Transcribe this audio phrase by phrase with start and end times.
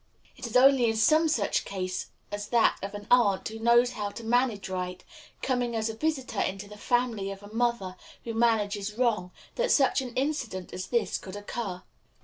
[0.35, 4.09] It is only in some such case as that of an aunt who knows how
[4.09, 5.03] to manage right,
[5.43, 10.01] coming as a visitor into the family of a mother who manages wrong, that such
[10.01, 11.83] an incident as this could occur.